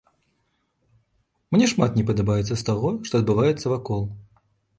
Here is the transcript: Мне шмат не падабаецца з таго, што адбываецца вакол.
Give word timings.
Мне 1.55 1.65
шмат 1.73 1.91
не 1.99 2.07
падабаецца 2.09 2.49
з 2.57 2.63
таго, 2.71 2.89
што 3.11 3.21
адбываецца 3.21 3.67
вакол. 3.75 4.03